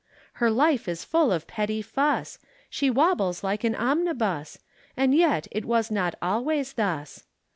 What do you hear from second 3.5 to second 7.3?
an omnibus, And yet it was not always thus.